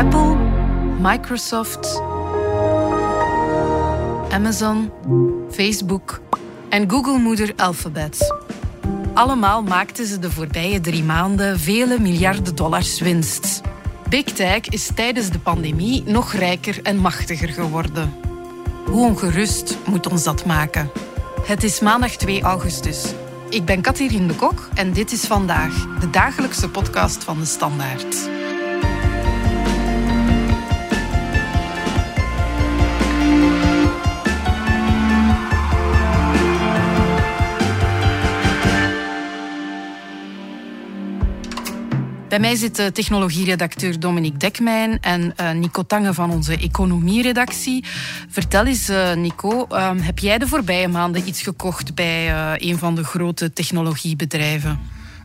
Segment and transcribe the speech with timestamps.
[0.00, 0.36] Apple,
[1.00, 2.02] Microsoft,
[4.30, 4.90] Amazon,
[5.50, 6.20] Facebook
[6.68, 8.34] en Google-moeder Alphabet.
[9.14, 13.60] Allemaal maakten ze de voorbije drie maanden vele miljarden dollars winst.
[14.08, 18.14] Big Tech is tijdens de pandemie nog rijker en machtiger geworden.
[18.86, 20.90] Hoe ongerust moet ons dat maken?
[21.46, 23.04] Het is maandag 2 augustus.
[23.48, 28.39] Ik ben Katrien de Kok en dit is vandaag de dagelijkse podcast van de Standaard.
[42.30, 47.84] Bij mij zit de technologieredacteur Dominique Dekmijn en uh, Nico Tange van onze economieredactie.
[48.28, 52.78] Vertel eens, uh, Nico, uh, heb jij de voorbije maanden iets gekocht bij eh, een
[52.78, 54.80] van de grote technologiebedrijven?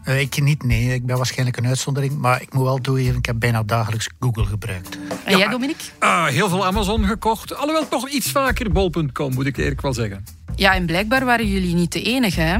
[0.06, 0.94] ik niet, nee.
[0.94, 2.18] Ik ben waarschijnlijk een uitzondering.
[2.18, 4.98] Maar ik moet wel toegeven, ik heb bijna dagelijks Google gebruikt.
[5.24, 5.86] En jij, Dominique?
[6.26, 7.56] heel veel Amazon gekocht.
[7.56, 10.24] Alhoewel toch iets vaker bol.com, moet ik eerlijk wel zeggen.
[10.56, 12.42] Ja, en blijkbaar waren jullie niet de enige.
[12.42, 12.58] Hè?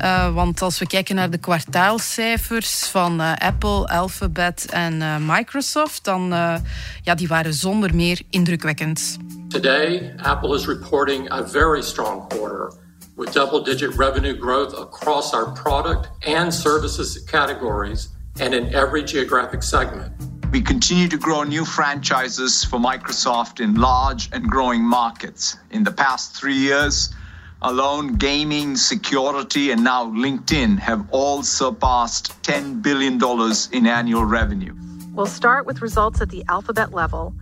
[0.00, 6.04] Uh, want als we kijken naar de kwartaalcijfers van uh, Apple, Alphabet en uh, Microsoft,
[6.04, 6.28] dan
[7.02, 9.16] ja, die waren zonder meer indrukwekkend.
[9.48, 12.72] Today, Apple is reporting a very strong quarter
[13.16, 18.10] with double-digit revenue growth across our product and services categories
[18.40, 20.12] and in every geographic segment.
[20.50, 25.56] We continue to grow new franchises for Microsoft in large and growing markets.
[25.70, 27.10] In the past three years,
[27.62, 33.20] alone, gaming, security, and now LinkedIn have all surpassed $10 billion
[33.72, 34.74] in annual revenue.
[35.14, 37.32] We'll start with results at the alphabet level.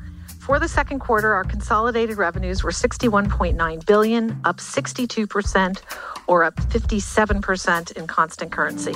[0.41, 5.83] For the second quarter, our consolidated revenues were 61.9 billion, up 62%
[6.27, 8.95] or up 57% in constant currency.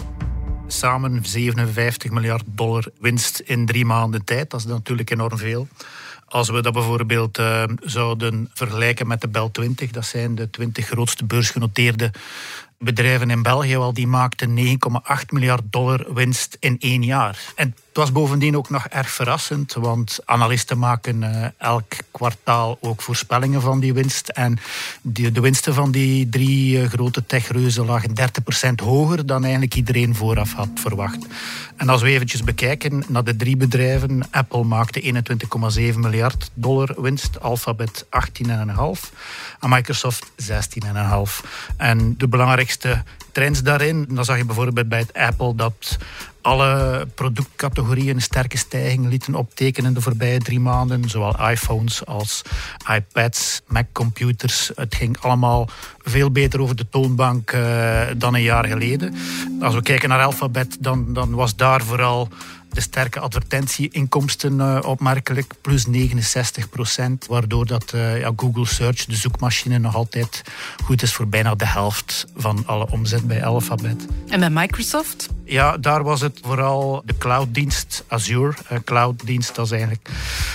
[0.68, 4.50] Samen 57 miljard dollar winst in drie maanden tijd.
[4.50, 5.66] Dat is natuurlijk enorm veel.
[6.30, 10.86] Als we dat bijvoorbeeld uh, zouden vergelijken met de Bel 20, dat zijn de 20
[10.86, 12.10] grootste beursgenoteerde
[12.82, 14.64] bedrijven in België, wel, die maakten 9,8
[15.28, 17.38] miljard dollar winst in één jaar.
[17.54, 23.02] En het was bovendien ook nog erg verrassend, want analisten maken uh, elk kwartaal ook
[23.02, 24.28] voorspellingen van die winst.
[24.28, 24.58] En
[25.02, 30.52] de winsten van die drie uh, grote techreuzen lagen 30% hoger dan eigenlijk iedereen vooraf
[30.52, 31.26] had verwacht.
[31.76, 35.24] En als we eventjes bekijken naar de drie bedrijven, Apple maakte
[35.82, 38.50] 21,7 miljard dollar winst, Alphabet 18,5
[39.60, 41.46] en Microsoft 16,5.
[41.76, 42.69] En de belangrijkste
[43.32, 45.98] trends daarin, dan zag je bijvoorbeeld bij het Apple dat
[46.42, 51.08] alle productcategorieën een sterke stijging lieten optekenen de voorbije drie maanden.
[51.08, 52.42] Zowel iPhones als
[52.94, 54.70] iPads, Mac-computers.
[54.74, 55.68] Het ging allemaal
[56.02, 59.14] veel beter over de toonbank uh, dan een jaar geleden.
[59.60, 62.28] Als we kijken naar Alphabet, dan, dan was daar vooral
[62.70, 69.16] de sterke advertentieinkomsten uh, opmerkelijk, plus 69 procent, waardoor dat, uh, ja, Google Search, de
[69.16, 70.42] zoekmachine, nog altijd
[70.84, 74.06] goed is voor bijna de helft van alle omzet bij Alphabet.
[74.28, 75.28] En bij Microsoft?
[75.44, 78.54] Ja, daar was het vooral de clouddienst Azure.
[78.72, 80.10] Uh, clouddienst, dat is eigenlijk,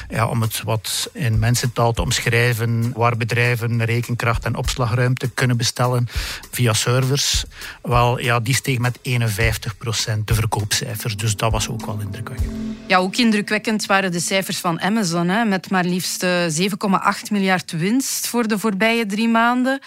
[0.10, 6.08] ja, om het wat in mensentaal te omschrijven, waar bedrijven rekenkracht en opslagruimte kunnen bestellen
[6.52, 7.46] via servers.
[7.82, 12.56] Wel, ja, die steeg met 51 procent de verkoopcijfers, dus dat was ook wel indrukwekkend.
[12.88, 18.28] Ja, ook indrukwekkend waren de cijfers van Amazon, hè, met maar liefst 7,8 miljard winst
[18.28, 19.80] voor de voorbije drie maanden.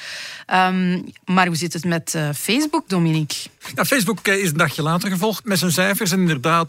[0.55, 3.37] Um, maar hoe zit het met uh, Facebook, Dominique?
[3.75, 6.11] Ja, Facebook is een dagje later gevolgd met zijn cijfers.
[6.11, 6.69] En inderdaad,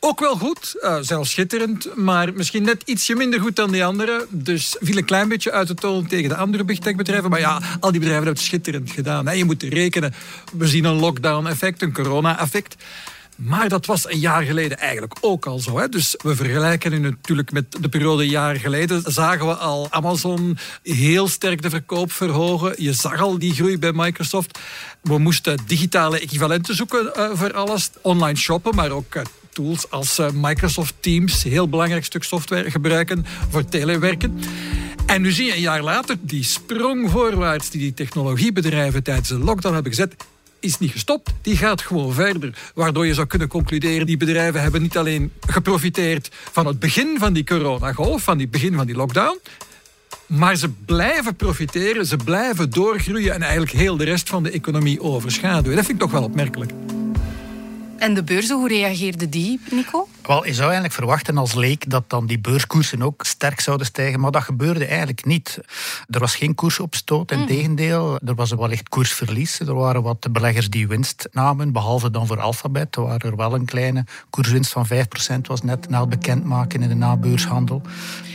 [0.00, 4.26] ook wel goed, uh, zelfs schitterend, maar misschien net ietsje minder goed dan die andere.
[4.30, 7.30] Dus viel een klein beetje uit de toon tegen de andere big tech bedrijven.
[7.30, 9.26] Maar ja, al die bedrijven hebben het schitterend gedaan.
[9.26, 9.32] Hè.
[9.32, 10.14] Je moet rekenen,
[10.52, 12.76] we zien een lockdown-effect, een corona-effect.
[13.42, 15.78] Maar dat was een jaar geleden eigenlijk ook al zo.
[15.78, 15.88] Hè?
[15.88, 19.02] Dus we vergelijken nu natuurlijk met de periode een jaar geleden.
[19.12, 22.74] Zagen we al Amazon heel sterk de verkoop verhogen.
[22.82, 24.58] Je zag al die groei bij Microsoft.
[25.02, 27.90] We moesten digitale equivalenten zoeken uh, voor alles.
[28.02, 31.42] Online shoppen, maar ook uh, tools als uh, Microsoft Teams.
[31.42, 34.38] Heel belangrijk stuk software gebruiken voor telewerken.
[35.06, 39.38] En nu zie je een jaar later die sprong voorwaarts die die technologiebedrijven tijdens de
[39.38, 40.14] lockdown hebben gezet
[40.60, 42.54] is niet gestopt, die gaat gewoon verder.
[42.74, 47.32] Waardoor je zou kunnen concluderen, die bedrijven hebben niet alleen geprofiteerd van het begin van
[47.32, 49.38] die coronagolf, van het begin van die lockdown,
[50.26, 55.00] maar ze blijven profiteren, ze blijven doorgroeien en eigenlijk heel de rest van de economie
[55.00, 55.76] overschaduwen.
[55.76, 56.72] Dat vind ik toch wel opmerkelijk.
[58.00, 60.08] En de beurzen, hoe reageerde die, Nico?
[60.22, 64.20] Wel, je zou eigenlijk verwachten als leek dat dan die beurskoersen ook sterk zouden stijgen,
[64.20, 65.58] maar dat gebeurde eigenlijk niet.
[66.08, 67.46] Er was geen koersopstoot, in mm.
[67.46, 68.18] tegendeel.
[68.24, 69.60] Er was wel echt koersverlies.
[69.60, 72.96] Er waren wat beleggers die winst namen, behalve dan voor Alphabet.
[72.96, 76.94] Waren er wel een kleine koerswinst van 5% was net na het bekendmaken in de
[76.94, 77.82] nabeurshandel.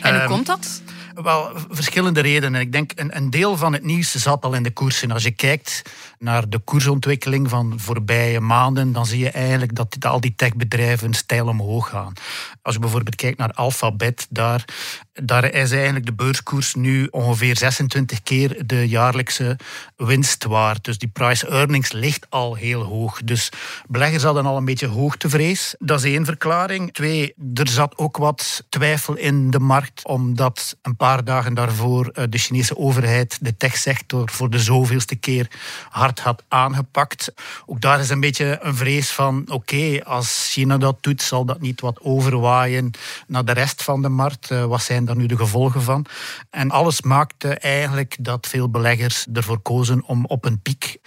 [0.01, 0.81] En hoe ehm, komt dat?
[1.23, 2.61] Wel, verschillende redenen.
[2.61, 5.11] Ik denk een, een deel van het nieuws zat al in de koersen.
[5.11, 5.81] Als je kijkt
[6.19, 11.47] naar de koersontwikkeling van voorbije maanden, dan zie je eigenlijk dat al die techbedrijven stijl
[11.47, 12.13] omhoog gaan.
[12.61, 14.65] Als je bijvoorbeeld kijkt naar Alphabet, daar,
[15.13, 19.57] daar is eigenlijk de beurskoers nu ongeveer 26 keer de jaarlijkse
[19.95, 20.83] winst waard.
[20.83, 23.23] Dus die price earnings ligt al heel hoog.
[23.23, 23.49] Dus
[23.87, 25.75] beleggers hadden al een beetje hoogtevrees.
[25.79, 26.93] Dat is één verklaring.
[26.93, 32.23] Twee, er zat ook wat twijfel in de markt, omdat een paar dagen daarvoor eh,
[32.29, 35.47] de Chinese overheid de techsector voor de zoveelste keer
[35.89, 37.33] hard had aangepakt.
[37.65, 41.61] Ook daar is een beetje een vrees van, oké, als China dat doet, zal dat
[41.61, 42.91] niet wat overwaaien
[43.27, 44.51] naar de rest van de markt?
[44.51, 46.05] Eh, wat zijn daar nu de gevolgen van?
[46.49, 50.97] En alles maakte eigenlijk dat veel beleggers ervoor kozen om op een piek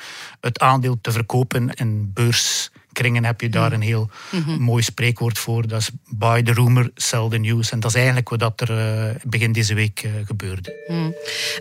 [0.41, 3.75] het aandeel te verkopen in beurs kringen heb je daar mm.
[3.75, 4.63] een heel mhm.
[4.63, 5.69] mooi spreekwoord voor.
[5.69, 7.71] Dat is buy the rumor, sell the news.
[7.71, 10.75] En dat is eigenlijk wat er uh, begin deze week uh, gebeurde.
[10.89, 11.15] Mm.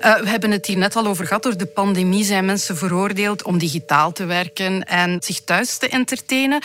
[0.06, 1.44] Uh, we hebben het hier net al over gehad.
[1.44, 6.62] Door de pandemie zijn mensen veroordeeld om digitaal te werken en zich thuis te entertainen.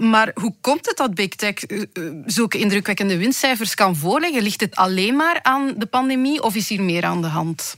[0.00, 1.54] Maar hoe komt het dat Big Tech
[2.26, 4.42] zulke indrukwekkende winstcijfers kan voorleggen?
[4.42, 7.76] Ligt het alleen maar aan de pandemie of is hier meer aan de hand?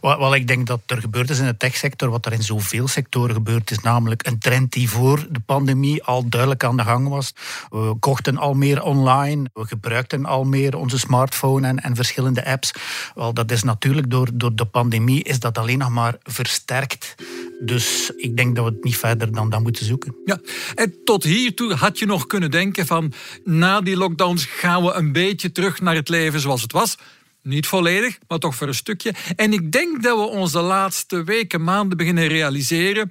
[0.00, 3.34] Wat, ik denk dat er gebeurd is in de techsector, wat er in zoveel sectoren
[3.34, 7.32] gebeurd is, namelijk een trend die voor de pandemie al duidelijk aan de gang was.
[7.70, 12.72] We kochten al meer online, we gebruikten al meer onze smartphone en, en verschillende apps.
[13.14, 17.14] Wel, dat is natuurlijk door, door de pandemie is dat alleen nog maar versterkt.
[17.60, 20.16] Dus ik denk dat we het niet verder dan dat moeten zoeken.
[20.24, 20.40] Ja,
[20.74, 23.12] en tot hiertoe had je nog kunnen denken van
[23.44, 26.96] na die lockdowns gaan we een beetje terug naar het leven zoals het was.
[27.42, 29.14] Niet volledig, maar toch voor een stukje.
[29.36, 33.08] En ik denk dat we ons de laatste weken, maanden beginnen realiseren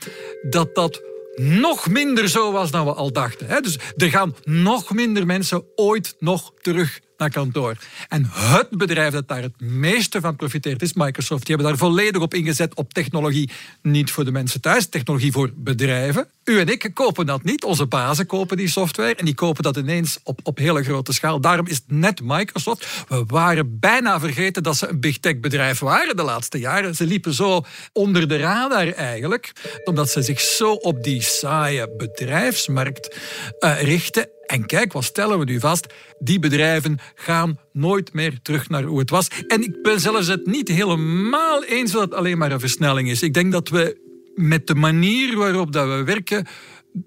[0.49, 1.01] dat dat
[1.35, 3.63] nog minder zo was dan we al dachten.
[3.63, 7.77] Dus er gaan nog minder mensen ooit nog terug naar kantoor.
[8.07, 11.45] En het bedrijf dat daar het meeste van profiteert is Microsoft.
[11.45, 13.49] Die hebben daar volledig op ingezet op technologie.
[13.81, 16.27] Niet voor de mensen thuis, technologie voor bedrijven.
[16.43, 17.63] U en ik kopen dat niet.
[17.63, 21.41] Onze bazen kopen die software en die kopen dat ineens op, op hele grote schaal.
[21.41, 22.87] Daarom is het net Microsoft.
[23.07, 26.95] We waren bijna vergeten dat ze een big tech bedrijf waren de laatste jaren.
[26.95, 29.51] Ze liepen zo onder de radar eigenlijk,
[29.83, 33.15] omdat ze zich zo op die saaie bedrijfsmarkt
[33.59, 35.93] uh, richten en kijk, wat stellen we nu vast?
[36.19, 39.27] Die bedrijven gaan nooit meer terug naar hoe het was.
[39.47, 43.21] En ik ben zelfs het niet helemaal eens dat het alleen maar een versnelling is.
[43.21, 43.97] Ik denk dat we
[44.35, 46.47] met de manier waarop dat we werken,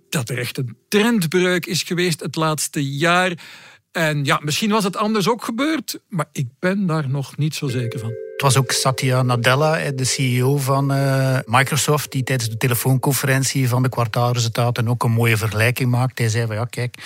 [0.09, 3.33] dat er echt een trendbreuk is geweest het laatste jaar.
[3.93, 7.69] En ja, misschien was het anders ook gebeurd, maar ik ben daar nog niet zo
[7.69, 8.09] zeker van.
[8.09, 13.83] Het was ook Satya Nadella, de CEO van uh, Microsoft, die tijdens de telefoonconferentie van
[13.83, 16.23] de kwartaalresultaten ook een mooie vergelijking maakte.
[16.23, 16.97] Hij zei van ja, kijk,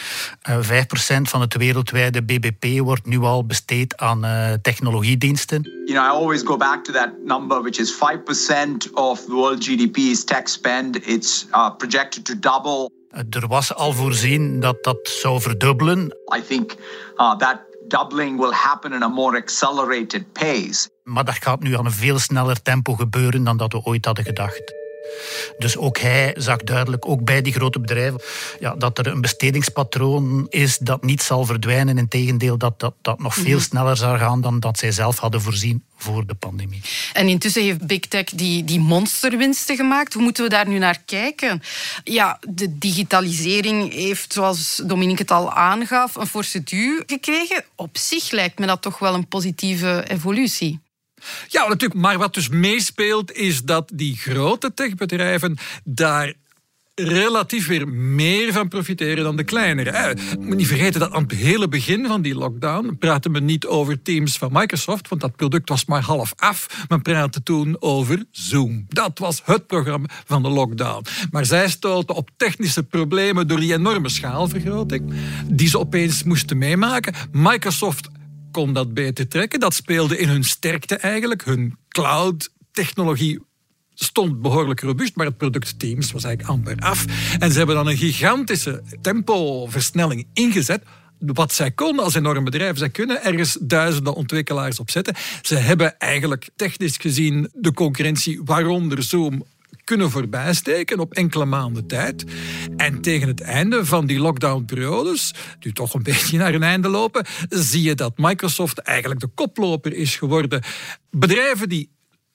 [0.49, 5.62] uh, eh, 5% van het wereldwijde BBP wordt nu al besteed aan uh, technologiediensten.
[5.62, 9.65] You know, I always go back to that number, which is 5% of the world
[9.65, 11.06] GDP is tech spend.
[11.06, 12.96] It's uh, projected to double.
[13.11, 16.17] Er was al voorzien dat dat zou verdubbelen.
[16.37, 16.75] I think
[17.17, 17.58] uh, that
[17.88, 20.88] doubling will happen in a more accelerated pace.
[21.03, 24.25] Maar dat gaat nu aan een veel sneller tempo gebeuren dan dat we ooit hadden
[24.25, 24.75] gedacht.
[25.58, 28.20] Dus ook hij zag duidelijk, ook bij die grote bedrijven,
[28.61, 31.99] ja, dat er een bestedingspatroon is dat niet zal verdwijnen.
[31.99, 33.61] Integendeel, dat dat, dat nog veel mhm.
[33.61, 36.81] sneller zal gaan dan dat zij zelf hadden voorzien voor de pandemie.
[37.12, 40.12] En intussen heeft Big Tech die, die monsterwinsten gemaakt.
[40.12, 41.62] Hoe moeten we daar nu naar kijken?
[42.04, 47.64] Ja, de digitalisering heeft, zoals Dominique het al aangaf, een forse duw gekregen.
[47.75, 50.81] Op zich lijkt me dat toch wel een positieve evolutie.
[51.49, 52.00] Ja, natuurlijk.
[52.00, 56.35] Maar wat dus meespeelt is dat die grote techbedrijven daar
[57.02, 60.16] relatief weer meer van profiteren dan de kleinere.
[60.30, 63.66] Je moet niet vergeten dat aan het hele begin van die lockdown praten we niet
[63.66, 66.85] over Teams van Microsoft, want dat product was maar half af.
[66.88, 68.87] Men praatte toen over Zoom.
[68.88, 71.04] Dat was het programma van de lockdown.
[71.30, 75.14] Maar zij stoten op technische problemen door die enorme schaalvergroting
[75.47, 77.14] die ze opeens moesten meemaken.
[77.33, 78.09] Microsoft
[78.57, 79.61] kon dat beter trekken.
[79.61, 81.45] Dat speelde in hun sterkte eigenlijk.
[81.45, 83.41] Hun cloud-technologie
[83.95, 87.05] stond behoorlijk robuust, maar het product Teams was eigenlijk amper af.
[87.39, 90.83] En ze hebben dan een gigantische tempoversnelling ingezet
[91.19, 92.79] wat zij konden als enorm bedrijf.
[92.79, 95.15] Zij kunnen ergens duizenden ontwikkelaars opzetten.
[95.43, 99.45] Ze hebben eigenlijk technisch gezien de concurrentie, waaronder Zoom,
[99.87, 102.25] kunnen voorbijsteken op enkele maanden tijd.
[102.76, 107.26] En tegen het einde van die lockdown-periodes, die toch een beetje naar een einde lopen,
[107.49, 110.62] zie je dat Microsoft eigenlijk de koploper is geworden.
[111.11, 111.90] Bedrijven die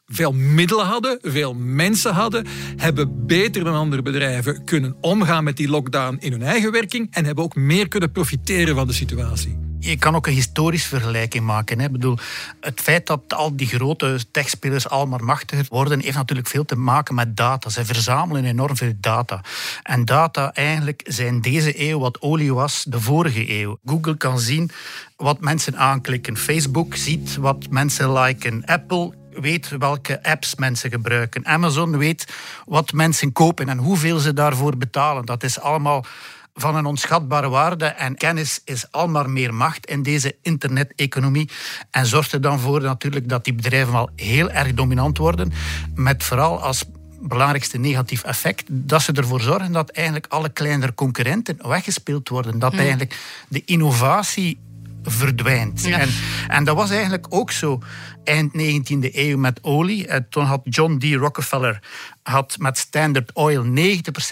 [0.05, 2.45] veel middelen hadden, veel mensen hadden,
[2.77, 7.25] hebben beter dan andere bedrijven kunnen omgaan met die lockdown in hun eigen werking en
[7.25, 9.70] hebben ook meer kunnen profiteren van de situatie.
[9.83, 11.79] Je kan ook een historisch vergelijking maken.
[11.79, 11.85] Hè.
[11.85, 12.17] Ik bedoel,
[12.59, 17.15] het feit dat al die grote techspelers allemaal machtiger worden, heeft natuurlijk veel te maken
[17.15, 17.69] met data.
[17.69, 19.41] Ze verzamelen enorm veel data.
[19.83, 23.77] En data eigenlijk zijn deze eeuw wat olie was de vorige eeuw.
[23.85, 24.71] Google kan zien
[25.15, 26.37] wat mensen aanklikken.
[26.37, 28.65] Facebook ziet wat mensen liken.
[28.65, 31.45] Apple weet welke apps mensen gebruiken.
[31.45, 32.33] Amazon weet
[32.65, 35.25] wat mensen kopen en hoeveel ze daarvoor betalen.
[35.25, 36.05] Dat is allemaal
[36.53, 37.85] van een onschatbare waarde.
[37.85, 41.49] En kennis is al maar meer macht in deze internet-economie.
[41.91, 45.51] En zorgt er dan voor natuurlijk dat die bedrijven wel heel erg dominant worden.
[45.95, 46.83] Met vooral als
[47.21, 52.59] belangrijkste negatief effect dat ze ervoor zorgen dat eigenlijk alle kleinere concurrenten weggespeeld worden.
[52.59, 52.79] Dat hmm.
[52.79, 53.17] eigenlijk
[53.47, 54.59] de innovatie
[55.03, 55.85] verdwijnt.
[55.85, 56.09] En,
[56.47, 57.79] en dat was eigenlijk ook zo
[58.23, 60.07] eind 19e eeuw met olie.
[60.07, 61.03] Eh, toen had John D.
[61.03, 61.79] Rockefeller
[62.23, 63.67] had met Standard Oil 90%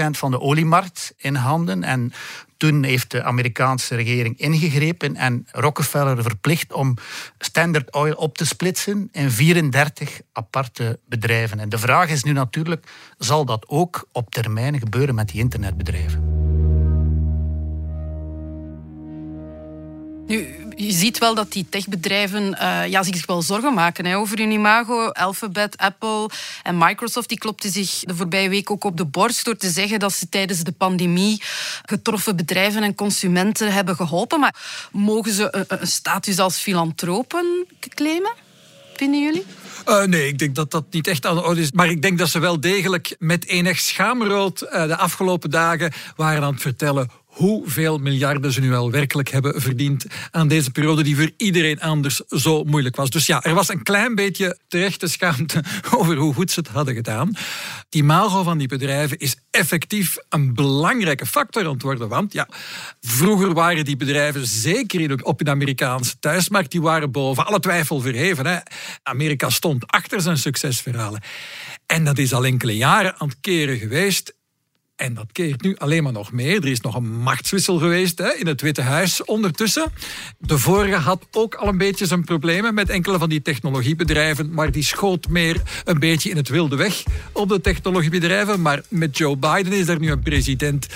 [0.09, 1.83] van de oliemarkt in handen.
[1.83, 2.13] En
[2.57, 6.97] toen heeft de Amerikaanse regering ingegrepen en Rockefeller verplicht om
[7.37, 11.59] Standard Oil op te splitsen in 34 aparte bedrijven.
[11.59, 12.85] En de vraag is nu natuurlijk,
[13.17, 16.39] zal dat ook op termijn gebeuren met die internetbedrijven?
[20.29, 24.37] Nu, je ziet wel dat die techbedrijven uh, ja, zich wel zorgen maken hè, over
[24.37, 25.07] hun imago.
[25.07, 26.29] Alphabet, Apple
[26.63, 29.99] en Microsoft die klopten zich de voorbije week ook op de borst door te zeggen
[29.99, 31.41] dat ze tijdens de pandemie
[31.85, 34.39] getroffen bedrijven en consumenten hebben geholpen.
[34.39, 34.55] Maar
[34.91, 38.33] mogen ze een, status als filantropen claimen,
[38.95, 39.45] vinden jullie?
[39.87, 41.71] Uh, nee, ik denk dat dat niet echt aan de orde is.
[41.71, 46.43] Maar ik denk dat ze wel degelijk met enig schaamrood uh, de afgelopen dagen waren
[46.43, 51.15] aan het vertellen hoeveel miljarden ze nu wel werkelijk hebben verdiend aan deze periode die
[51.15, 53.09] voor iedereen anders zo moeilijk was.
[53.09, 55.63] Dus ja, er was een klein beetje terechte schaamte
[55.97, 57.33] over hoe goed ze het hadden gedaan.
[57.89, 62.07] Die imago van die bedrijven is effectief een belangrijke factor aan het worden.
[62.07, 62.47] Want ja,
[63.01, 68.45] vroeger waren die bedrijven, zeker op de Amerikaanse thuismarkt, die waren boven alle twijfel verheven.
[68.45, 68.57] Hè.
[69.03, 71.21] Amerika stond achter zijn succesverhalen.
[71.85, 74.37] En dat is al enkele jaren aan het keren geweest.
[74.99, 76.55] En dat keert nu alleen maar nog meer.
[76.55, 79.91] Er is nog een machtswissel geweest hè, in het Witte Huis ondertussen.
[80.37, 84.53] De vorige had ook al een beetje zijn problemen met enkele van die technologiebedrijven.
[84.53, 88.61] Maar die schoot meer een beetje in het wilde weg op de technologiebedrijven.
[88.61, 90.87] Maar met Joe Biden is er nu een president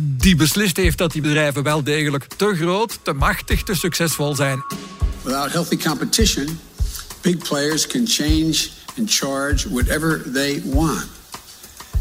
[0.00, 4.64] die beslist heeft dat die bedrijven wel degelijk te groot, te machtig, te succesvol zijn.
[5.22, 6.60] Without healthy competition,
[7.20, 11.06] big players can change and charge whatever they want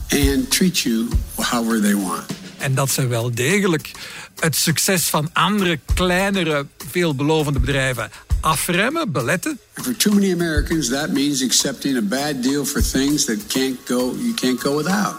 [0.10, 2.26] and treat you however they want.
[2.58, 3.92] En dat ze wel degelijk
[4.40, 9.60] het succes van andere, kleinere, veelbelovende bedrijven afremmen, beletten.
[9.74, 14.14] for too many Americans, that means accepting a bad deal for things that can't go,
[14.18, 15.16] you can't go without.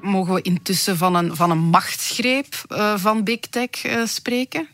[0.00, 4.68] Mogen we intussen van een, van een machtsgreep uh, van Big Tech uh, spreken?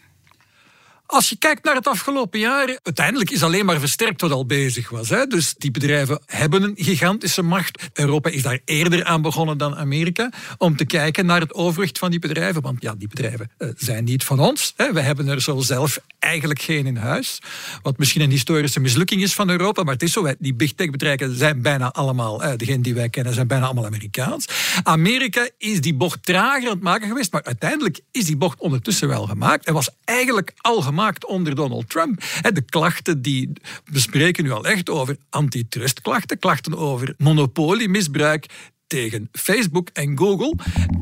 [1.07, 4.91] Als je kijkt naar het afgelopen jaar, uiteindelijk is alleen maar versterkt wat al bezig
[4.91, 5.09] was.
[5.09, 5.27] Hè?
[5.27, 7.89] Dus die bedrijven hebben een gigantische macht.
[7.93, 12.11] Europa is daar eerder aan begonnen dan Amerika om te kijken naar het overwicht van
[12.11, 12.63] die bedrijven.
[12.63, 14.73] Want ja, die bedrijven uh, zijn niet van ons.
[14.77, 14.93] Hè?
[14.93, 17.39] We hebben er zo zelf eigenlijk geen in huis.
[17.83, 20.35] Wat misschien een historische mislukking is van Europa, maar het is zo.
[20.39, 23.87] Die big tech bedrijven zijn bijna allemaal, uh, degene die wij kennen, zijn bijna allemaal
[23.87, 24.47] Amerikaans.
[24.83, 29.09] Amerika is die bocht trager aan het maken geweest, maar uiteindelijk is die bocht ondertussen
[29.09, 29.65] wel gemaakt.
[29.67, 32.23] En was eigenlijk al gemaakt onder Donald Trump.
[32.53, 33.53] De klachten die
[33.93, 38.47] bespreken nu al echt over antitrustklachten, klachten over monopoliemisbruik
[38.87, 40.55] tegen Facebook en Google,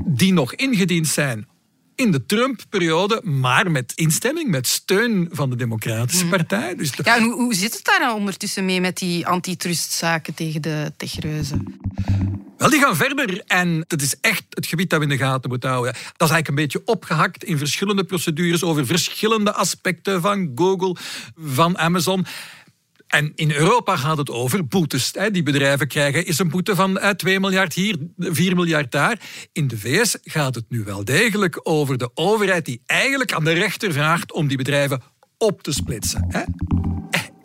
[0.06, 1.46] die nog ingediend zijn
[1.94, 6.36] in de Trump-periode, maar met instemming, met steun van de Democratische mhm.
[6.36, 6.74] Partij.
[6.74, 10.92] Dus ja, hoe, hoe, zit het daar nou ondertussen mee met die antitrustzaken tegen de
[10.96, 11.80] techreuzen?
[12.58, 15.50] Wel, die gaan verder en dat is echt het gebied dat we in de gaten
[15.50, 15.92] moeten houden.
[15.92, 20.96] Dat is eigenlijk een beetje opgehakt in verschillende procedures over verschillende aspecten van Google,
[21.36, 22.26] van Amazon.
[23.14, 25.12] En in Europa gaat het over boetes.
[25.33, 29.21] Die bedrijven krijgen is een boete van 2 miljard hier, 4 miljard daar.
[29.52, 33.52] In de VS gaat het nu wel degelijk over de overheid die eigenlijk aan de
[33.52, 35.02] rechter vraagt om die bedrijven
[35.38, 36.28] op te splitsen.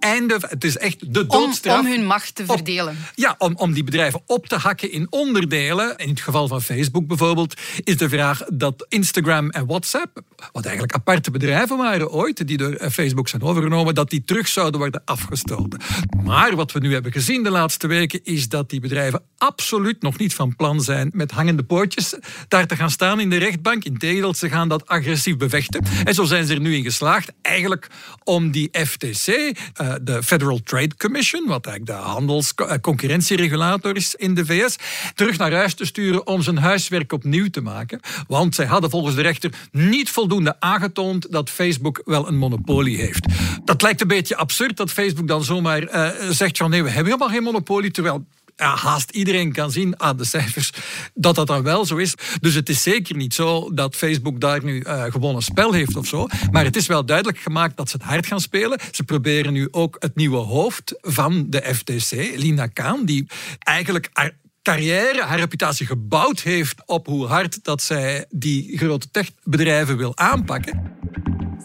[0.10, 1.80] Einde, het is echt de doodstraf.
[1.80, 2.98] Om, om hun macht te verdelen.
[3.16, 5.98] ja, om, om die bedrijven op te hakken in onderdelen.
[5.98, 10.94] In het geval van Facebook bijvoorbeeld is de vraag dat Instagram en WhatsApp wat eigenlijk
[10.94, 15.80] aparte bedrijven waren ooit, die door Facebook zijn overgenomen, dat die terug zouden worden afgestoten.
[16.24, 20.18] Maar wat we nu hebben gezien de laatste weken, is dat die bedrijven absoluut nog
[20.18, 22.16] niet van plan zijn met hangende pootjes
[22.48, 23.84] daar te gaan staan in de rechtbank.
[23.84, 25.86] Integendeel, ze gaan dat agressief bevechten.
[26.04, 27.88] En zo zijn ze er nu in geslaagd, eigenlijk
[28.24, 29.58] om die FTC,
[30.00, 34.76] eh, de Federal Trade Commission, wat eigenlijk de handels-concurrentieregulator is in de VS,
[35.16, 38.00] terug naar huis te sturen om zijn huiswerk opnieuw te maken.
[38.28, 43.26] Want zij hadden volgens de rechter niet voldoende aangetoond dat Facebook wel een monopolie heeft.
[43.64, 47.08] Dat lijkt een beetje absurd dat Facebook dan zomaar uh, zegt van nee, we hebben
[47.12, 48.26] helemaal geen monopolie, terwijl
[48.66, 50.72] haast iedereen kan zien aan de cijfers
[51.14, 52.14] dat dat dan wel zo is.
[52.42, 55.96] Dus het is zeker niet zo dat Facebook daar nu uh, gewoon een spel heeft
[55.96, 56.28] of zo.
[56.52, 58.80] Maar het is wel duidelijk gemaakt dat ze het hard gaan spelen.
[58.92, 63.28] Ze proberen nu ook het nieuwe hoofd van de FTC, Lina Kaan, die
[63.60, 69.98] eigenlijk haar carrière, haar reputatie gebouwd heeft op hoe hard dat zij die grote techbedrijven
[69.98, 70.98] wil aanpakken.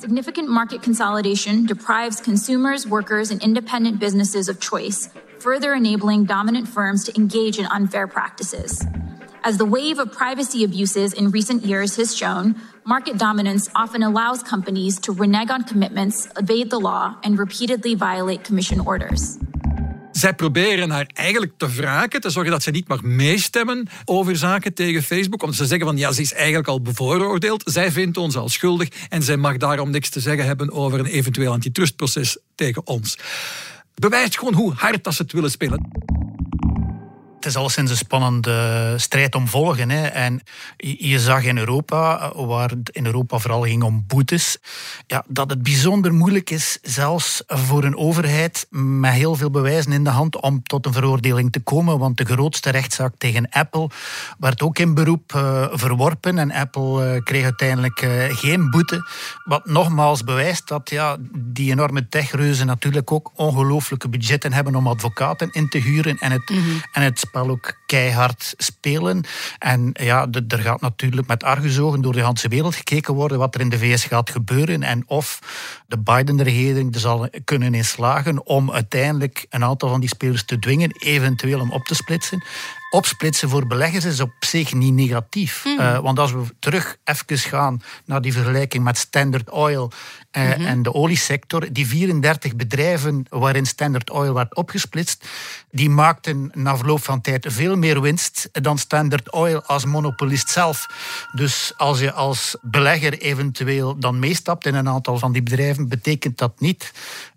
[0.00, 5.08] Significant market consolidation deprives consumers, workers, and independent businesses of choice
[5.44, 8.82] further enabling dominant firms to engage in unfair practices.
[9.42, 14.42] As the wave of privacy abuses in recent years has shown, market dominance often allows
[14.42, 19.36] companies to renege on commitments, evade the law, and repeatedly violate commission orders.
[20.12, 24.74] Zij proberen haar eigenlijk te wraken, te zorgen dat ze niet mag meestemmen over zaken
[24.74, 25.42] tegen Facebook.
[25.42, 27.62] Omdat ze zeggen van ja, ze is eigenlijk al bevooroordeeld.
[27.64, 31.06] Zij vindt ons al schuldig en zij mag daarom niks te zeggen hebben over een
[31.06, 33.18] eventueel antitrustproces tegen ons
[33.94, 35.90] bewijst gewoon hoe hard dat ze het willen spelen
[37.44, 39.90] het is alleszins een spannende strijd om volgen.
[39.90, 40.06] Hè.
[40.06, 40.40] En
[40.76, 44.58] je zag in Europa, waar het in Europa vooral ging om boetes,
[45.06, 50.04] ja, dat het bijzonder moeilijk is, zelfs voor een overheid met heel veel bewijzen in
[50.04, 51.98] de hand, om tot een veroordeling te komen.
[51.98, 53.90] Want de grootste rechtszaak tegen Apple
[54.38, 59.08] werd ook in beroep uh, verworpen en Apple uh, kreeg uiteindelijk uh, geen boete.
[59.44, 65.50] Wat nogmaals bewijst dat ja, die enorme techreuzen natuurlijk ook ongelooflijke budgetten hebben om advocaten
[65.52, 66.82] in te huren en het, mm -hmm.
[66.92, 69.24] en het spel ook keihard spelen.
[69.58, 73.60] En ja, er gaat natuurlijk met argusogen door de hele wereld gekeken worden wat er
[73.60, 75.38] in de VS gaat gebeuren en of
[75.86, 80.94] de Biden-regering er zal kunnen inslagen om uiteindelijk een aantal van die spelers te dwingen,
[80.98, 82.42] eventueel om op te splitsen
[82.94, 85.64] opsplitsen voor beleggers is op zich niet negatief.
[85.64, 85.80] Mm.
[85.80, 89.90] Uh, want als we terug even gaan naar die vergelijking met Standard Oil
[90.32, 90.66] uh, mm -hmm.
[90.66, 95.28] en de oliesector, die 34 bedrijven waarin Standard Oil werd opgesplitst,
[95.70, 100.86] die maakten na verloop van tijd veel meer winst dan Standard Oil als monopolist zelf.
[101.32, 106.38] Dus als je als belegger eventueel dan meestapt in een aantal van die bedrijven, betekent
[106.38, 106.92] dat niet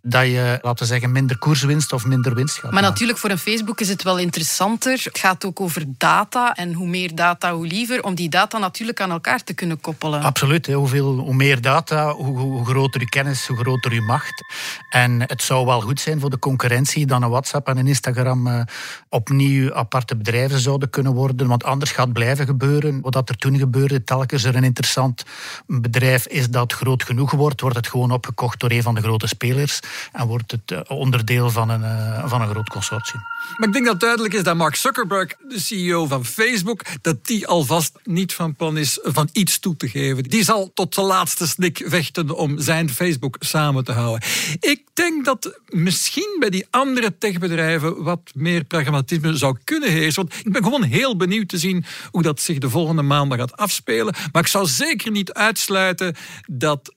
[0.10, 3.38] dat je, laten we zeggen, minder koerswinst of minder winst gaat Maar natuurlijk, voor een
[3.38, 5.02] Facebook is het wel interessanter.
[5.04, 6.56] Het gaat ook over data.
[6.56, 8.04] En hoe meer data, hoe liever.
[8.04, 10.22] Om die data natuurlijk aan elkaar te kunnen koppelen.
[10.22, 10.68] Absoluut.
[10.68, 14.44] Hoeveel, hoe meer data, hoe, hoe groter je kennis, hoe groter je macht.
[14.90, 18.48] En het zou wel goed zijn voor de concurrentie dan een WhatsApp en een Instagram
[18.48, 18.62] uh,
[19.10, 21.48] opnieuw aparte bedrijven zouden kunnen worden.
[21.48, 23.02] Want anders gaat het blijven gebeuren.
[23.02, 25.24] Wat er toen gebeurde, telkens er een interessant
[25.68, 29.28] bedrijf is dat groot genoeg wordt, wordt het gewoon opgekocht door een van de grote
[29.28, 29.80] spelers
[30.12, 33.22] en wordt het eh, onderdeel van een, uh, van een groot consortium.
[33.58, 37.48] Maar ik denk dat duidelijk is dat Mark Zuckerberg, de CEO van Facebook, dat die
[37.48, 40.24] alvast niet van plan is van iets toe te geven.
[40.24, 44.30] Die zal tot de laatste snik vechten om zijn Facebook samen te houden.
[44.60, 50.28] Ik denk dat misschien bij die andere techbedrijven wat meer pragmatisme zou kunnen heersen.
[50.28, 53.58] Want ik ben gewoon heel benieuwd te zien hoe dat zich de volgende maanden gaat
[53.58, 54.16] afspelen.
[54.32, 56.16] Maar ik zou zeker niet uitsluiten
[56.48, 56.96] dat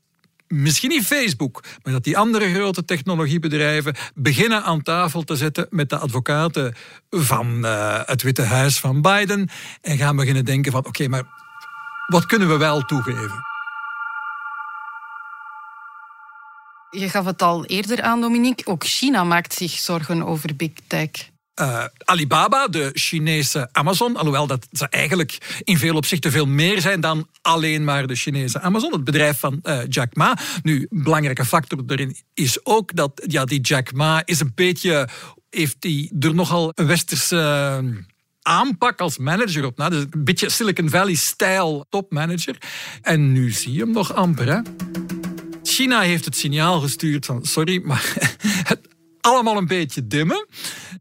[0.51, 5.91] misschien niet Facebook, maar dat die andere grote technologiebedrijven beginnen aan tafel te zetten met
[5.91, 6.75] de advocaten
[7.11, 9.49] van uh, het Witte Huis van Biden
[9.81, 11.25] en gaan beginnen denken van oké, maar
[12.07, 13.49] wat kunnen we wel toegeven?
[16.91, 18.67] Je gaf het al eerder aan, Dominique.
[18.67, 21.30] Ook China maakt zich zorgen over big tech.
[21.61, 27.01] Uh, Alibaba, de Chinese Amazon, alhoewel dat ze eigenlijk in veel opzichten veel meer zijn
[27.01, 30.38] dan alleen maar de Chinese Amazon, het bedrijf van uh, Jack Ma.
[30.62, 35.09] Nu, een belangrijke factor erin is ook dat ja, die Jack Ma is een beetje,
[35.51, 37.37] heeft hij er nogal een westerse
[37.83, 37.96] uh,
[38.42, 39.77] aanpak als manager op.
[39.77, 42.57] Nou, dus een beetje Silicon Valley-stijl topmanager.
[43.03, 44.61] En nu zie je hem nog amper, hè?
[45.62, 48.12] China heeft het signaal gestuurd van sorry, maar
[48.73, 48.81] het
[49.20, 50.46] allemaal een beetje dimmen.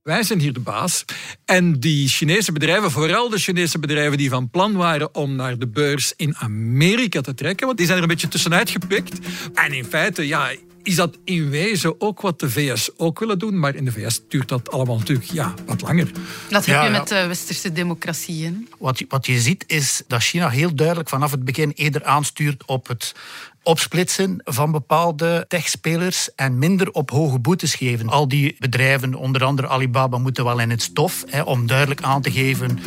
[0.04, 1.06] Wij zijn hier de baas.
[1.46, 5.68] En die Chinese bedrijven, vooral de Chinese bedrijven die van plan waren om naar de
[5.68, 9.20] beurs in Amerika te trekken, want die zijn er een beetje tussenuit gepikt.
[9.54, 10.52] En in feite, ja,
[10.84, 13.60] is dat in wezen ook wat de VS ook willen doen.
[13.60, 16.12] Maar in de VS duurt dat allemaal natuurlijk ja, wat langer.
[16.50, 16.90] Dat heb je ja.
[16.90, 18.70] met de westerse democratieën.
[18.78, 22.66] Wat je, wat je ziet is dat China heel duidelijk vanaf het begin eerder aanstuurt
[22.66, 23.16] op het
[23.70, 28.10] opsplitsen van bepaalde techspelers en minder op hoge boetes geven.
[28.10, 32.22] Al die bedrijven, onder andere Alibaba, moeten wel in het stof hè, om duidelijk aan
[32.22, 32.80] te geven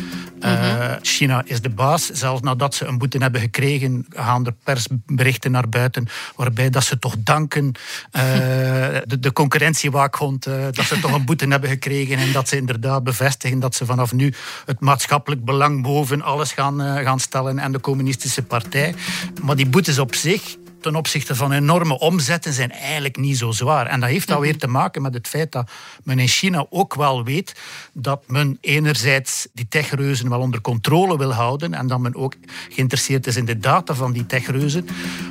[0.43, 2.05] eh, China is de baas.
[2.05, 6.99] Zelfs nadat ze een boete hebben gekregen, gaan er persberichten naar buiten waarbij dat ze
[6.99, 7.71] toch danken
[8.11, 8.21] eh,
[9.05, 13.03] de, de concurrentiewaakhond eh, dat ze toch een boete hebben gekregen en dat ze inderdaad
[13.03, 14.33] bevestigen dat ze vanaf nu
[14.65, 18.95] het maatschappelijk belang boven alles gaan, gaan stellen en de communistische partij.
[19.41, 23.87] Maar die boetes op zich ten opzichte van enorme omzetten zijn eigenlijk niet zo zwaar.
[23.87, 25.71] En dat heeft dan weer te maken met het feit dat
[26.03, 27.55] men in China ook wel weet
[27.93, 32.33] dat men enerzijds die techreuzen wel onder controle wil houden en dat men ook
[32.69, 34.87] geïnteresseerd is in de data van die techreuzen,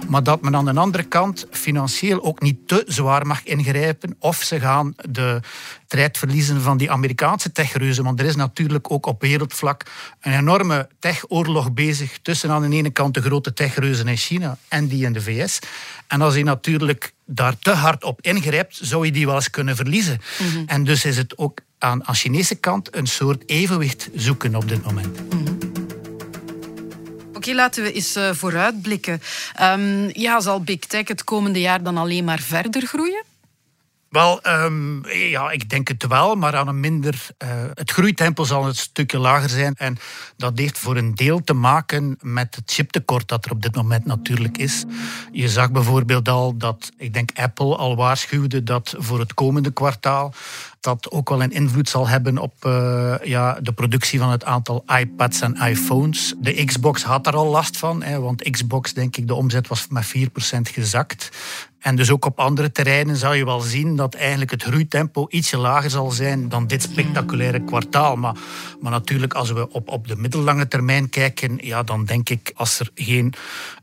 [0.09, 4.43] maar dat men aan de andere kant financieel ook niet te zwaar mag ingrijpen of
[4.43, 5.41] ze gaan de
[5.93, 8.05] strijd verliezen van die Amerikaanse techreuzen.
[8.05, 9.83] Want er is natuurlijk ook op wereldvlak
[10.21, 14.87] een enorme techoorlog bezig tussen aan de ene kant de grote techreuzen in China en
[14.87, 15.59] die in de VS.
[16.07, 19.77] En als je natuurlijk daar te hard op ingrijpt, zou je die wel eens kunnen
[19.77, 20.21] verliezen.
[20.67, 24.85] En dus is het ook aan, aan Chinese kant een soort evenwicht zoeken op dit
[24.85, 25.19] moment.
[27.35, 29.21] Oké, laten we eens eh, vooruitblikken.
[29.55, 33.31] Ehm, ja, zal Big Tech het komende jaar dan alleen maar verder groeien?
[34.13, 37.27] Wel, ehm, ja, ik denk het wel, maar aan een minder.
[37.39, 39.75] eh, het groeitempo zal een stukje lager zijn.
[39.75, 39.99] En
[40.37, 44.05] dat heeft voor een deel te maken met het chiptekort dat er op dit moment
[44.05, 44.85] natuurlijk is.
[45.33, 50.35] Je zag bijvoorbeeld al dat, ik denk Apple al waarschuwde dat voor het komende kwartaal
[50.83, 54.85] dat ook wel een invloed zal hebben op eh, ja, de productie van het aantal
[54.99, 56.35] iPads en iPhones.
[56.39, 59.87] De Xbox had er al last van, hè, want Xbox, denk ik, de omzet was
[59.89, 61.29] met 4% gezakt.
[61.83, 65.57] En dus ook op andere terreinen zou je wel zien dat eigenlijk het groeitempo ietsje
[65.57, 68.17] lager zal zijn dan dit spectaculaire kwartaal.
[68.17, 68.35] Maar,
[68.81, 72.81] maar natuurlijk, als we op, op de middellange termijn kijken, ja, dan denk ik als
[72.81, 73.35] er geen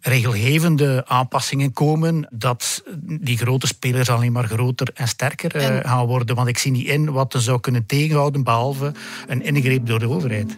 [0.01, 6.05] regelgevende aanpassingen komen, dat die grote spelers alleen maar groter en sterker eh, En- gaan
[6.05, 6.35] worden.
[6.35, 8.91] Want ik zie niet in wat er zou kunnen tegenhouden, behalve
[9.27, 10.57] een ingreep door de overheid.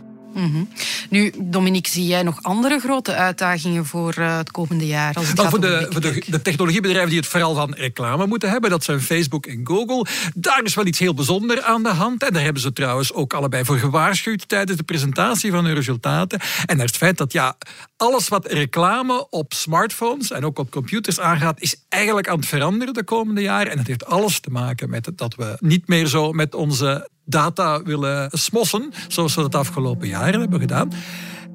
[1.10, 5.14] Nu, Dominique, zie jij nog andere grote uitdagingen voor eh, het komende jaar?
[5.14, 8.50] Als het Nou, voor de, voor de, de technologiebedrijven die het vooral van reclame moeten
[8.50, 10.06] hebben, dat zijn Facebook en Google.
[10.36, 12.24] Daar is wel iets heel bijzonders aan de hand.
[12.24, 16.40] En daar hebben ze trouwens ook allebei voor gewaarschuwd tijdens de presentatie van hun resultaten.
[16.66, 17.58] En het feit dat ja,
[17.98, 22.94] alles wat reclame op smartphones en ook op computers aangaat, is eigenlijk aan het veranderen
[22.94, 23.72] de komende jaren.
[23.72, 27.84] En het heeft alles te maken met dat we niet meer zo met onze data
[27.84, 30.92] willen smossen, zoals we dat de afgelopen jaren hebben gedaan.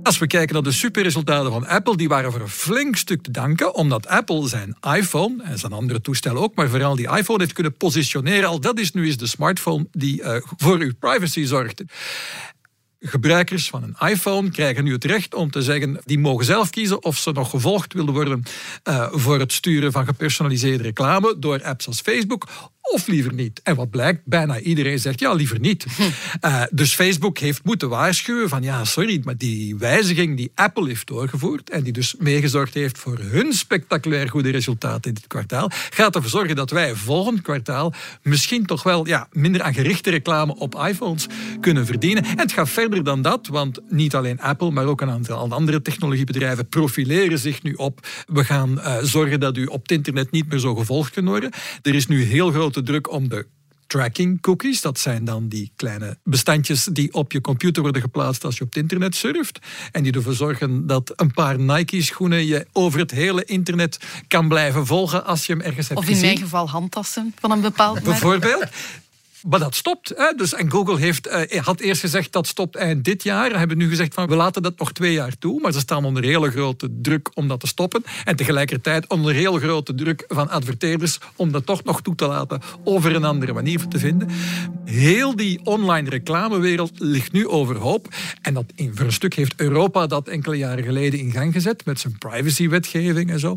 [0.07, 3.31] Als we kijken naar de superresultaten van Apple, die waren voor een flink stuk te
[3.31, 7.52] danken, omdat Apple zijn iPhone en zijn andere toestellen ook, maar vooral die iPhone heeft
[7.52, 8.48] kunnen positioneren.
[8.48, 11.83] Al dat is nu eens de smartphone die eh, voor uw privacy zorgt.
[13.00, 17.05] Gebruikers van een iPhone krijgen nu het recht om te zeggen, die mogen zelf kiezen
[17.05, 18.42] of ze nog gevolgd willen worden
[18.83, 22.46] eh, voor het sturen van gepersonaliseerde reclame door apps als Facebook
[22.92, 23.61] of liever niet.
[23.62, 25.87] En wat blijkt, bijna iedereen zegt ja, liever niet.
[26.40, 31.07] Eh, dus Facebook heeft moeten waarschuwen van ja, sorry, maar die wijziging die Apple heeft
[31.07, 36.14] doorgevoerd en die dus meegezorgd heeft voor hun spectaculair goede resultaten in dit kwartaal, gaat
[36.14, 40.75] ervoor zorgen dat wij volgend kwartaal misschien toch wel ja, minder aan gerichte reclame op
[40.75, 41.27] iPhones
[41.61, 42.25] kunnen verdienen.
[42.25, 45.83] En het gaat verder dan dat, want niet alleen Apple, maar ook een aantal andere
[45.83, 48.07] technologiebedrijven profileren zich nu op.
[48.27, 51.51] We gaan eh, zorgen dat u op het internet niet meer zo gevolgd kunt worden.
[51.83, 53.46] Er is nu heel grote druk om de
[53.86, 54.80] tracking cookies.
[54.80, 58.68] Dat zijn dan die kleine bestandjes die op je computer worden geplaatst als je op
[58.68, 59.58] het internet surft.
[59.92, 64.86] En die ervoor zorgen dat een paar Nike-schoenen je over het hele internet kan blijven
[64.86, 66.26] volgen als je hem ergens hebt Of in gezien.
[66.28, 68.06] mijn geval handtassen van een bepaald merk.
[68.06, 68.64] Bijvoorbeeld.
[69.49, 70.12] Maar dat stopt.
[70.16, 70.33] Hè?
[70.37, 73.59] Dus, en Google heeft, eh, had eerst gezegd dat stopt eind dit jaar.
[73.59, 75.61] Hebben nu gezegd van we laten dat nog twee jaar toe.
[75.61, 78.05] Maar ze staan onder hele grote druk om dat te stoppen.
[78.25, 82.61] En tegelijkertijd onder heel grote druk van adverteerders om dat toch nog toe te laten
[82.85, 84.29] over een andere manier te vinden.
[84.85, 88.09] Heel die online reclamewereld ligt nu overhoop.
[88.42, 91.85] En dat in, voor een stuk heeft Europa dat enkele jaren geleden in gang gezet
[91.85, 93.57] met zijn privacywetgeving en zo.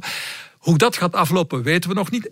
[0.58, 2.32] Hoe dat gaat aflopen weten we nog niet.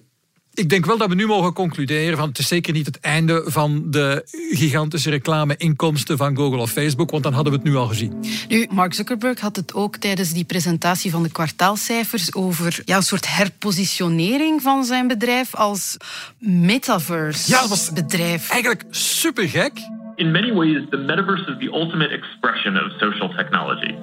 [0.58, 3.44] Ik denk wel dat we nu mogen concluderen van het is zeker niet het einde
[3.46, 7.88] van de gigantische reclameinkomsten van Google of Facebook, want dan hadden we het nu al
[7.88, 8.14] gezien.
[8.48, 13.04] Nu, Mark Zuckerberg had het ook tijdens die presentatie van de kwartaalcijfers over ja, een
[13.04, 15.98] soort herpositionering van zijn bedrijf als
[16.40, 18.50] metaverse Ja, dat was bedrijf.
[18.50, 19.72] Eigenlijk super gek.
[20.16, 23.94] In many ways, the metaverse is the ultimate expression of social technology.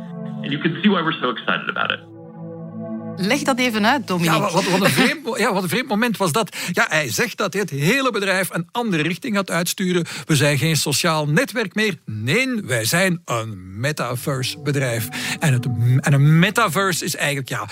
[0.42, 2.13] And you can see why we're so excited about it.
[3.16, 4.38] Leg dat even uit, Dominique.
[4.38, 6.56] Ja, wat, wat, een vreemd, ja, wat een vreemd moment was dat.
[6.72, 10.06] Ja, hij zegt dat hij het hele bedrijf een andere richting gaat uitsturen.
[10.24, 11.98] We zijn geen sociaal netwerk meer.
[12.04, 15.08] Nee, wij zijn een metaverse bedrijf.
[15.38, 15.66] En, het,
[16.00, 17.68] en een metaverse is eigenlijk ja,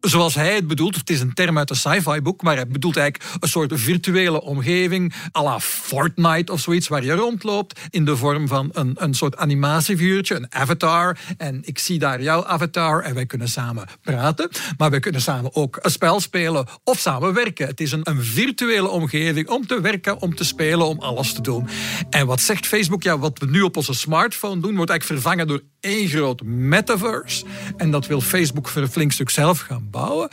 [0.00, 0.96] zoals hij het bedoelt.
[0.96, 4.42] Het is een term uit een sci-fi boek, maar hij bedoelt eigenlijk een soort virtuele
[4.42, 9.14] omgeving à la Fortnite of zoiets, waar je rondloopt in de vorm van een, een
[9.14, 11.18] soort animatiefiguurtje, een avatar.
[11.36, 15.54] En ik zie daar jouw avatar en wij kunnen samen praten, maar wij kunnen samen
[15.54, 17.66] ook een spel spelen of samen werken.
[17.66, 21.42] Het is een, een virtuele omgeving om te werken, om te spelen, om alles te
[21.42, 21.68] doen.
[22.10, 23.02] En wat zegt Facebook?
[23.02, 27.44] Ja, wat we nu op onze smartphone doen, wordt eigenlijk vervangen door één groot metaverse.
[27.76, 30.28] En dat wil Facebook voor een flink stuk zelf gaan bouwen.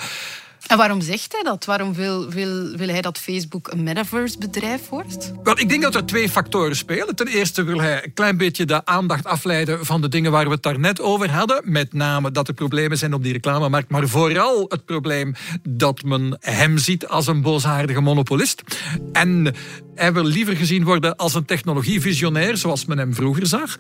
[0.67, 1.65] En waarom zegt hij dat?
[1.65, 5.31] Waarom wil, wil, wil hij dat Facebook een metaverse-bedrijf wordt?
[5.43, 7.15] Wel, ik denk dat er twee factoren spelen.
[7.15, 10.51] Ten eerste wil hij een klein beetje de aandacht afleiden van de dingen waar we
[10.51, 11.61] het daarnet over hadden.
[11.63, 15.35] Met name dat er problemen zijn op die reclamemarkt, maar vooral het probleem
[15.69, 18.63] dat men hem ziet als een boosaardige monopolist.
[19.11, 19.55] En
[19.95, 23.77] hij wil liever gezien worden als een technologievisionair, zoals men hem vroeger zag.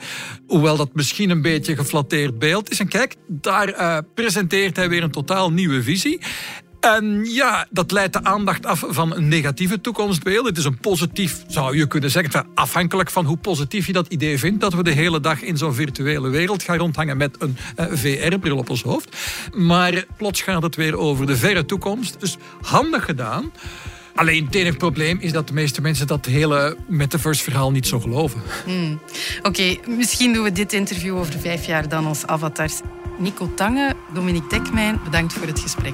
[0.47, 2.79] Hoewel dat misschien een beetje geflatteerd beeld is.
[2.79, 6.19] En kijk, daar uh, presenteert hij weer een totaal nieuwe visie.
[6.79, 10.45] En ja, dat leidt de aandacht af van een negatieve toekomstbeeld.
[10.45, 14.39] Het is een positief, zou je kunnen zeggen, afhankelijk van hoe positief je dat idee
[14.39, 17.85] vindt, dat we de hele dag in zo'n virtuele wereld gaan rondhangen met een uh,
[17.91, 19.17] VR-bril op ons hoofd.
[19.53, 22.19] Maar plots gaat het weer over de verre toekomst.
[22.19, 23.51] Dus handig gedaan.
[24.15, 28.41] Alleen het enige probleem is dat de meeste mensen dat hele metaverse-verhaal niet zo geloven.
[28.65, 28.99] Hmm.
[29.41, 32.79] Oké, misschien doen we dit interview over vijf jaar dan als avatars.
[33.17, 35.93] Nico Tange, Dominique Dekmijn, bedankt voor het gesprek.